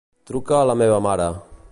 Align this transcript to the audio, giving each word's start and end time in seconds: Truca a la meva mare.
Truca 0.29 0.55
a 0.59 0.63
la 0.69 0.77
meva 0.81 0.97
mare. 1.09 1.29